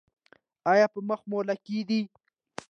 ایا 0.71 0.85
په 0.93 0.99
مخ 1.07 1.21
مو 1.29 1.39
لکې 1.49 1.79
دي؟ 1.89 2.01